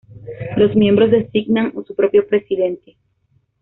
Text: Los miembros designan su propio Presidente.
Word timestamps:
Los 0.57 0.75
miembros 0.75 1.11
designan 1.11 1.73
su 1.85 1.93
propio 1.93 2.25
Presidente. 2.27 2.97